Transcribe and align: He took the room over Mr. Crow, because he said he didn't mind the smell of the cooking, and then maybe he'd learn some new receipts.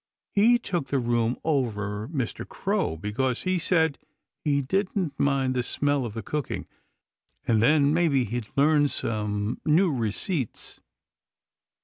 He 0.31 0.57
took 0.57 0.87
the 0.87 0.97
room 0.97 1.37
over 1.43 2.07
Mr. 2.07 2.43
Crow, 2.43 2.97
because 2.97 3.43
he 3.43 3.59
said 3.59 3.99
he 4.43 4.63
didn't 4.63 5.19
mind 5.19 5.53
the 5.53 5.61
smell 5.61 6.07
of 6.07 6.15
the 6.15 6.23
cooking, 6.23 6.65
and 7.47 7.61
then 7.61 7.93
maybe 7.93 8.23
he'd 8.25 8.47
learn 8.57 8.87
some 8.87 9.61
new 9.63 9.93
receipts. 9.93 10.79